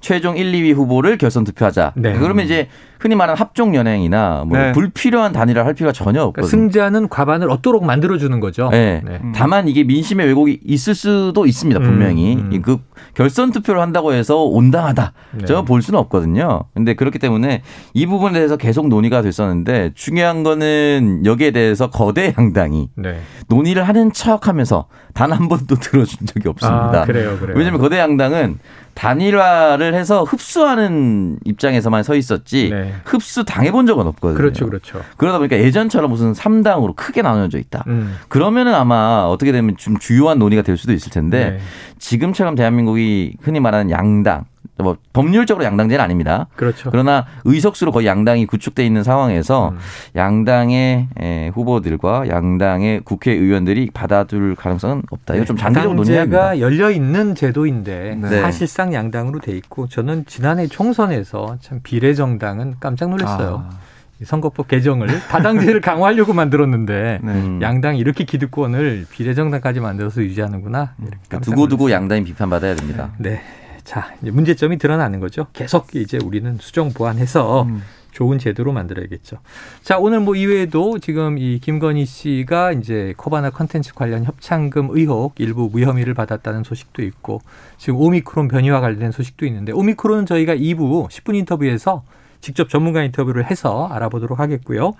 [0.00, 1.92] 최종 1, 2위 후보를 결선 투표하자.
[1.96, 2.12] 네.
[2.18, 2.68] 그러면 이제
[3.00, 4.72] 흔히 말하는 합종 연행이나 뭐 네.
[4.72, 6.48] 불필요한 단일화 할 필요가 전혀 그러니까 없거든요.
[6.48, 6.50] 그러니까
[6.82, 8.68] 승자는 과반을 얻도록 만들어 주는 거죠.
[8.70, 9.02] 네.
[9.04, 9.20] 네.
[9.22, 9.32] 음.
[9.34, 11.80] 다만 이게 민심의 왜곡이 있을 수도 있습니다.
[11.80, 12.62] 분명히 음, 음.
[12.62, 12.78] 그
[13.14, 15.44] 결선 투표를 한다고 해서 온당하다 네.
[15.44, 16.62] 저는 볼 수는 없거든요.
[16.74, 17.62] 근데 그렇기 때문에
[17.94, 23.20] 이 부분에 대해서 계속 논의가 됐었는데 중요한 거는 여기에 대해서 거대 양당이 네.
[23.48, 27.02] 논의를 하는 척하면서 단 한 번도 들어준 적이 없습니다.
[27.02, 27.54] 아, 그래요, 그래요.
[27.56, 28.58] 왜냐하면 거대 양당은
[28.98, 32.92] 단일화를 해서 흡수하는 입장에서만 서 있었지 네.
[33.04, 34.36] 흡수 당해본 적은 없거든요.
[34.36, 35.00] 그렇죠, 그렇죠.
[35.16, 37.84] 그러다 보니까 예전처럼 무슨 3당으로 크게 나눠져 있다.
[37.86, 38.16] 음.
[38.26, 41.58] 그러면은 아마 어떻게 되면 좀 주요한 논의가 될 수도 있을 텐데 네.
[42.00, 46.46] 지금처럼 대한민국이 흔히 말하는 양당 뭐 법률적으로 양당제는 아닙니다.
[46.54, 46.90] 그렇죠.
[46.90, 49.78] 그러나 의석수로 거의 양당이 구축돼 있는 상황에서 음.
[50.14, 55.34] 양당의 예, 후보들과 양당의 국회의원들이 받아줄 가능성은 없다.
[55.34, 55.46] 이거 네.
[55.46, 56.36] 좀 장기적으로 논의합니다.
[56.38, 58.40] 제가 열려 있는 제도인데 네.
[58.40, 63.68] 사실상 양당으로 돼 있고 저는 지난해 총선에서 참 비례정당은 깜짝 놀랐어요.
[63.70, 63.78] 아.
[64.24, 67.32] 선거법 개정을 다당제를 강화하려고 만들었는데 네.
[67.32, 67.58] 음.
[67.62, 70.94] 양당 이렇게 기득권을 비례정당까지 만들어서 유지하는구나.
[71.00, 71.40] 음.
[71.40, 73.10] 두고두고 양당이 비판받아야 됩니다.
[73.18, 73.40] 네.
[73.88, 75.46] 자, 이제 문제점이 드러나는 거죠.
[75.54, 77.82] 계속 이제 우리는 수정 보완해서 음.
[78.12, 79.38] 좋은 제도로 만들어야겠죠.
[79.82, 85.70] 자, 오늘 뭐 이외에도 지금 이 김건희 씨가 이제 코바나 컨텐츠 관련 협찬금 의혹 일부
[85.72, 87.40] 무혐의를 받았다는 소식도 있고
[87.78, 92.04] 지금 오미크론 변이와 관련된 소식도 있는데 오미크론은 저희가 2부 10분 인터뷰에서
[92.42, 94.96] 직접 전문가 인터뷰를 해서 알아보도록 하겠고요.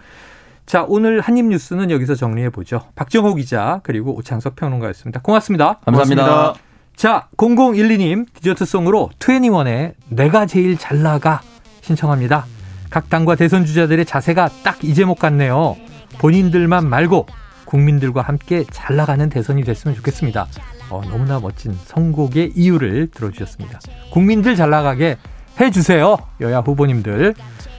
[0.64, 2.86] 자, 오늘 한입 뉴스는 여기서 정리해 보죠.
[2.94, 5.20] 박정호 기자 그리고 오창석 평론가였습니다.
[5.20, 5.74] 고맙습니다.
[5.84, 6.67] 감사합니다 고맙습니다.
[6.98, 11.40] 자, 0012님 디저트송으로 21의 내가 제일 잘 나가
[11.80, 12.44] 신청합니다.
[12.90, 15.76] 각 당과 대선 주자들의 자세가 딱 이제 못 갔네요.
[16.18, 17.26] 본인들만 말고
[17.66, 20.48] 국민들과 함께 잘 나가는 대선이 됐으면 좋겠습니다.
[20.90, 23.78] 어, 너무나 멋진 선곡의 이유를 들어주셨습니다.
[24.10, 25.18] 국민들 잘 나가게
[25.60, 26.16] 해주세요.
[26.40, 27.34] 여야 후보님들.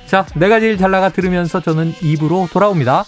[0.06, 3.04] 자, 내가 제일 잘 나가 들으면서 저는 입으로 돌아옵니다.